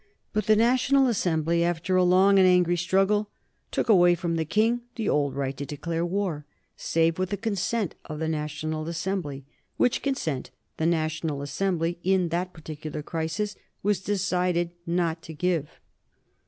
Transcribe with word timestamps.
But 0.33 0.47
the 0.47 0.55
National 0.55 1.05
Assembly, 1.05 1.63
after 1.63 1.95
a 1.95 2.03
long 2.03 2.39
and 2.39 2.47
angry 2.47 2.75
struggle, 2.75 3.29
took 3.69 3.87
away 3.87 4.15
from 4.15 4.35
the 4.35 4.45
King 4.45 4.81
the 4.95 5.07
old 5.07 5.35
right 5.35 5.55
to 5.55 5.63
declare 5.63 6.03
war, 6.03 6.43
save 6.75 7.19
with 7.19 7.29
the 7.29 7.37
consent 7.37 7.93
of 8.05 8.17
the 8.17 8.27
National 8.27 8.87
Assembly, 8.87 9.45
which 9.77 10.01
consent 10.01 10.49
the 10.77 10.87
National 10.87 11.43
Assembly, 11.43 11.99
in 12.03 12.29
that 12.29 12.51
particular 12.51 13.03
crisis, 13.03 13.55
was 13.83 14.01
decided 14.01 14.71
not 14.87 15.21
to 15.21 15.35
give. 15.35 15.69